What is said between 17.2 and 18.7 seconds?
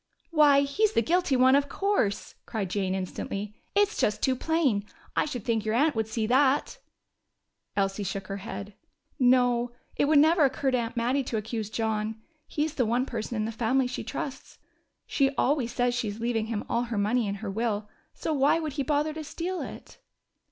in her will so why